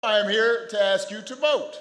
[0.00, 1.76] I am here to ask you to vote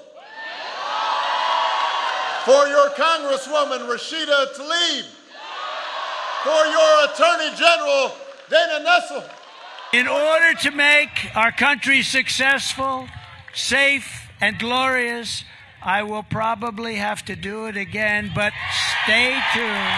[2.43, 5.07] for your Congresswoman Rashida Tlaib,
[6.43, 8.11] for your Attorney General
[8.51, 9.23] Dana Nessel.
[9.95, 13.07] In order to make our country successful,
[13.55, 15.47] safe, and glorious,
[15.79, 18.51] I will probably have to do it again, but
[19.07, 19.95] stay tuned.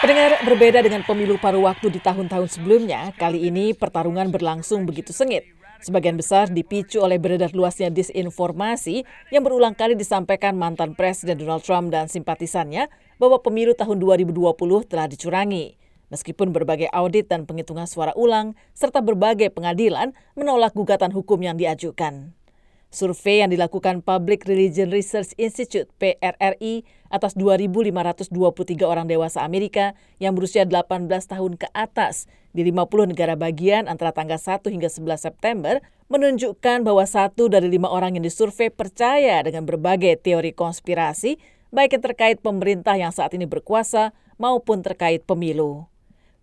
[0.00, 5.61] Pendengar berbeda dengan pemilu paruh waktu di tahun-tahun sebelumnya, kali ini pertarungan berlangsung begitu sengit.
[5.82, 9.02] Sebagian besar dipicu oleh beredar luasnya disinformasi
[9.34, 12.86] yang berulang kali disampaikan mantan Presiden Donald Trump dan simpatisannya
[13.18, 14.54] bahwa pemilu tahun 2020
[14.86, 15.74] telah dicurangi.
[16.14, 22.30] Meskipun berbagai audit dan penghitungan suara ulang serta berbagai pengadilan menolak gugatan hukum yang diajukan.
[22.92, 28.32] Survei yang dilakukan Public Religion Research Institute PRRI atas 2.523
[28.88, 32.24] orang dewasa Amerika yang berusia 18 tahun ke atas
[32.56, 37.88] di 50 negara bagian antara tanggal 1 hingga 11 September menunjukkan bahwa satu dari lima
[37.92, 41.36] orang yang disurvei percaya dengan berbagai teori konspirasi,
[41.72, 45.88] baik yang terkait pemerintah yang saat ini berkuasa maupun terkait pemilu.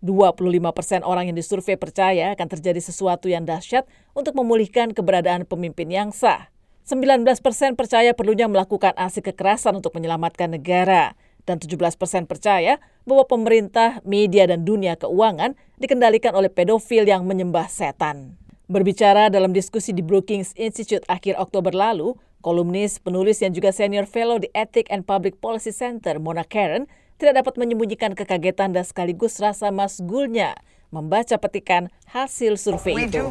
[0.00, 3.84] 25 persen orang yang disurvei percaya akan terjadi sesuatu yang dahsyat
[4.16, 6.48] untuk memulihkan keberadaan pemimpin yang sah.
[6.90, 11.14] 19 persen percaya perlunya melakukan aksi kekerasan untuk menyelamatkan negara.
[11.46, 17.70] Dan 17 persen percaya bahwa pemerintah, media, dan dunia keuangan dikendalikan oleh pedofil yang menyembah
[17.70, 18.34] setan.
[18.66, 24.42] Berbicara dalam diskusi di Brookings Institute akhir Oktober lalu, kolumnis, penulis, yang juga senior fellow
[24.42, 26.90] di Ethic and Public Policy Center, Mona Karen,
[27.22, 30.58] tidak dapat menyembunyikan kekagetan dan sekaligus rasa masgulnya
[30.90, 33.22] membaca petikan hasil survei itu.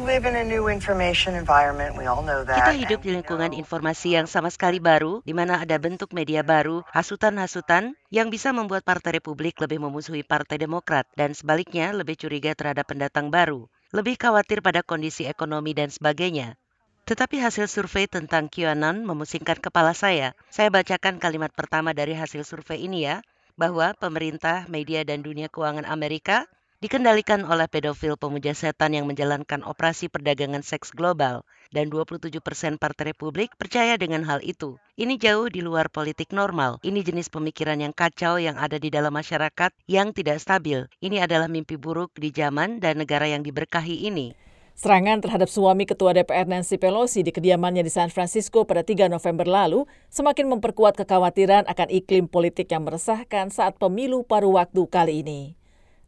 [2.48, 6.80] Kita hidup di lingkungan informasi yang sama sekali baru, di mana ada bentuk media baru,
[6.90, 12.88] hasutan-hasutan yang bisa membuat Partai Republik lebih memusuhi Partai Demokrat dan sebaliknya lebih curiga terhadap
[12.88, 16.56] pendatang baru, lebih khawatir pada kondisi ekonomi dan sebagainya.
[17.04, 20.32] Tetapi hasil survei tentang QAnon memusingkan kepala saya.
[20.46, 23.20] Saya bacakan kalimat pertama dari hasil survei ini ya
[23.58, 26.46] bahwa pemerintah, media, dan dunia keuangan Amerika
[26.80, 31.44] dikendalikan oleh pedofil pemuja setan yang menjalankan operasi perdagangan seks global
[31.76, 34.80] dan 27 persen Partai Republik percaya dengan hal itu.
[34.96, 36.80] Ini jauh di luar politik normal.
[36.80, 40.88] Ini jenis pemikiran yang kacau yang ada di dalam masyarakat yang tidak stabil.
[41.04, 44.32] Ini adalah mimpi buruk di zaman dan negara yang diberkahi ini.
[44.72, 49.44] Serangan terhadap suami Ketua DPR Nancy Pelosi di kediamannya di San Francisco pada 3 November
[49.44, 55.59] lalu semakin memperkuat kekhawatiran akan iklim politik yang meresahkan saat pemilu paruh waktu kali ini.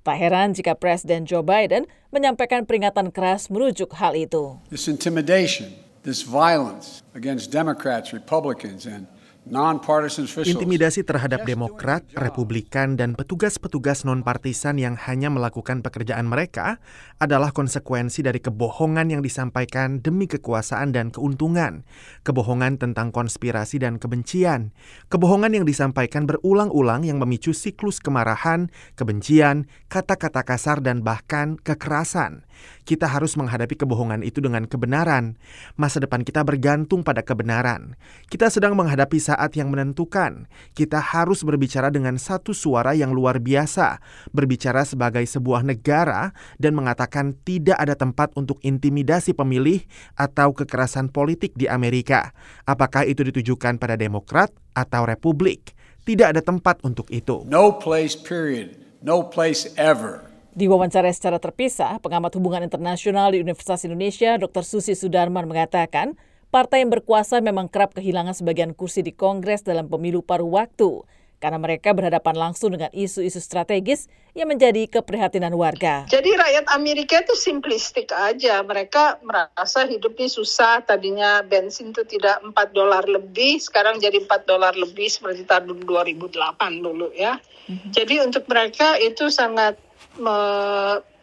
[0.02, 4.58] Tak heran jika Presiden Joe Biden menyampaikan peringatan keras merujuk hal itu.
[4.66, 5.70] This intimidation,
[6.02, 9.06] this violence against Democrats, Republicans, and
[9.42, 16.78] Intimidasi terhadap Demokrat, Republikan, dan petugas-petugas non-partisan yang hanya melakukan pekerjaan mereka
[17.19, 21.82] adalah konsekuensi dari kebohongan yang disampaikan demi kekuasaan dan keuntungan,
[22.22, 24.70] kebohongan tentang konspirasi dan kebencian,
[25.10, 32.47] kebohongan yang disampaikan berulang-ulang yang memicu siklus kemarahan, kebencian, kata-kata kasar, dan bahkan kekerasan.
[32.86, 35.34] Kita harus menghadapi kebohongan itu dengan kebenaran.
[35.75, 37.98] Masa depan kita bergantung pada kebenaran.
[38.31, 40.44] Kita sedang menghadapi saat yang menentukan.
[40.76, 44.04] Kita harus berbicara dengan satu suara yang luar biasa,
[44.37, 49.81] berbicara sebagai sebuah negara dan mengatakan tidak ada tempat untuk intimidasi pemilih
[50.20, 52.37] atau kekerasan politik di Amerika.
[52.69, 55.72] Apakah itu ditujukan pada Demokrat atau Republik?
[56.04, 57.49] Tidak ada tempat untuk itu.
[57.49, 58.76] No place period.
[59.00, 64.60] No place ever di wawancara secara terpisah, pengamat hubungan internasional di Universitas Indonesia, Dr.
[64.69, 66.12] Susi Sudarman mengatakan,
[66.52, 71.00] partai yang berkuasa memang kerap kehilangan sebagian kursi di Kongres dalam pemilu paruh waktu,
[71.40, 76.04] karena mereka berhadapan langsung dengan isu-isu strategis yang menjadi keprihatinan warga.
[76.12, 78.60] Jadi rakyat Amerika itu simplistik aja.
[78.60, 80.84] Mereka merasa hidupnya susah.
[80.84, 86.36] Tadinya bensin itu tidak 4 dolar lebih, sekarang jadi 4 dolar lebih seperti tahun 2008
[86.84, 87.40] dulu ya.
[87.66, 87.90] Mm -hmm.
[87.96, 89.80] Jadi untuk mereka itu sangat
[90.20, 90.36] me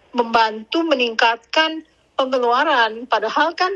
[0.10, 1.86] membantu meningkatkan
[2.18, 3.06] pengeluaran.
[3.06, 3.70] Padahal kan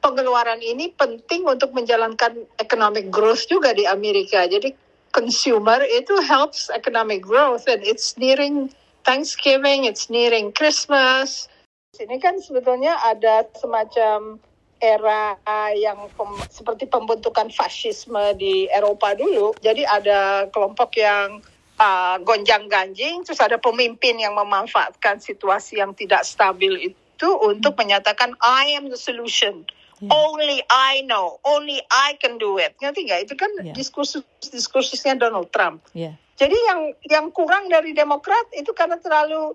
[0.00, 4.48] pengeluaran ini penting untuk menjalankan economic growth juga di Amerika.
[4.48, 4.72] Jadi
[5.14, 8.72] consumer itu helps economic growth and it's nearing
[9.04, 11.48] Thanksgiving, it's nearing Christmas.
[11.96, 14.40] Ini kan sebetulnya ada semacam
[14.80, 15.36] era
[15.76, 19.52] yang pem, seperti pembentukan fascisme di Eropa dulu.
[19.60, 21.44] Jadi ada kelompok yang
[21.76, 28.76] uh, gonjang-ganjing, terus ada pemimpin yang memanfaatkan situasi yang tidak stabil itu untuk menyatakan I
[28.80, 29.68] am the solution.
[30.00, 30.16] Yeah.
[30.16, 32.72] Only I know, only I can do it.
[32.80, 33.28] Ngerti nggak?
[33.28, 33.76] Itu kan yeah.
[33.76, 35.84] diskursus diskursusnya Donald Trump.
[35.92, 36.16] Yeah.
[36.40, 39.52] Jadi yang yang kurang dari Demokrat itu karena terlalu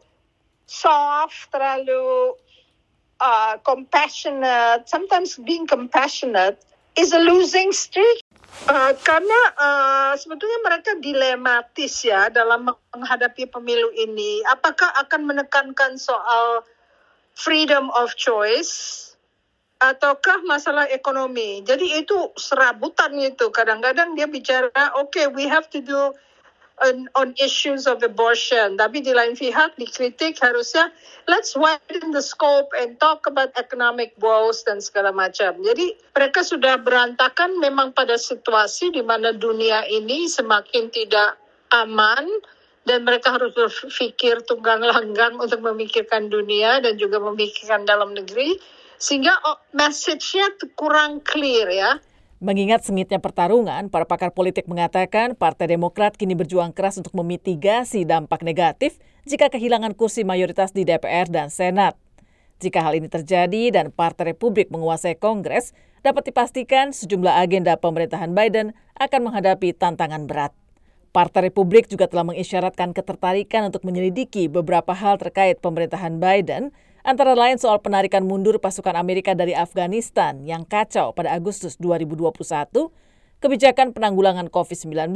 [0.69, 2.37] soft, terlalu
[3.17, 6.61] uh, compassionate, sometimes being compassionate
[6.93, 8.21] is a losing streak.
[8.69, 14.45] Uh, karena uh, sebetulnya mereka dilematis ya dalam menghadapi pemilu ini.
[14.45, 16.61] Apakah akan menekankan soal
[17.33, 19.14] freedom of choice
[19.91, 21.61] ataukah masalah ekonomi?
[21.61, 23.51] Jadi itu serabutan itu.
[23.51, 26.15] Kadang-kadang dia bicara, oke, okay, we have to do
[26.81, 28.75] on, on issues of abortion.
[28.75, 30.91] Tapi di lain pihak dikritik harusnya
[31.27, 35.55] let's widen the scope and talk about economic woes dan segala macam.
[35.63, 41.39] Jadi mereka sudah berantakan memang pada situasi di mana dunia ini semakin tidak
[41.71, 42.27] aman
[42.85, 48.55] dan mereka harus berpikir tunggang langgang untuk memikirkan dunia dan juga memikirkan dalam negeri
[48.97, 51.91] sehingga oh, message-nya kurang clear ya.
[52.43, 58.43] Mengingat sengitnya pertarungan, para pakar politik mengatakan Partai Demokrat kini berjuang keras untuk memitigasi dampak
[58.43, 61.95] negatif jika kehilangan kursi mayoritas di DPR dan Senat.
[62.59, 65.75] Jika hal ini terjadi dan Partai Republik menguasai Kongres,
[66.05, 70.53] dapat dipastikan sejumlah agenda pemerintahan Biden akan menghadapi tantangan berat.
[71.15, 76.75] Partai Republik juga telah mengisyaratkan ketertarikan untuk menyelidiki beberapa hal terkait pemerintahan Biden,
[77.05, 82.33] antara lain soal penarikan mundur pasukan Amerika dari Afghanistan yang kacau pada Agustus 2021,
[83.37, 85.13] kebijakan penanggulangan COVID-19,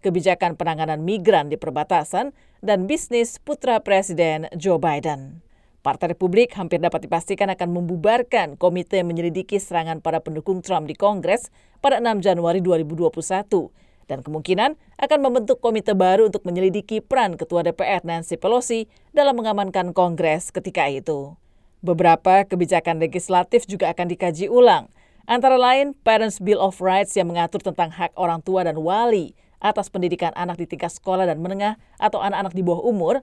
[0.00, 2.30] kebijakan penanganan migran di perbatasan,
[2.62, 5.42] dan bisnis putra Presiden Joe Biden.
[5.82, 11.50] Partai Republik hampir dapat dipastikan akan membubarkan komite menyelidiki serangan para pendukung Trump di Kongres
[11.78, 18.02] pada 6 Januari 2021 dan kemungkinan akan membentuk komite baru untuk menyelidiki peran Ketua DPR
[18.06, 21.34] Nancy Pelosi dalam mengamankan Kongres ketika itu.
[21.82, 24.88] Beberapa kebijakan legislatif juga akan dikaji ulang,
[25.28, 29.90] antara lain Parents Bill of Rights yang mengatur tentang hak orang tua dan wali atas
[29.90, 33.14] pendidikan anak di tingkat sekolah dan menengah atau anak-anak di bawah umur,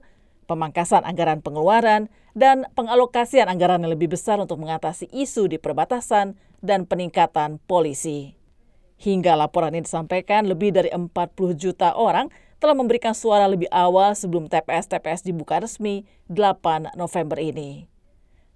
[0.44, 6.84] pemangkasan anggaran pengeluaran, dan pengalokasian anggaran yang lebih besar untuk mengatasi isu di perbatasan dan
[6.84, 8.43] peningkatan polisi.
[8.98, 11.10] Hingga laporan ini disampaikan, lebih dari 40
[11.58, 12.30] juta orang
[12.62, 17.90] telah memberikan suara lebih awal sebelum TPS-TPS dibuka resmi 8 November ini.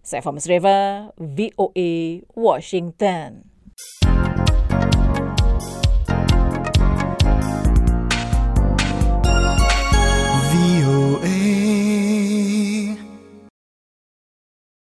[0.00, 3.44] Saya Famis Reva, VOA, Washington.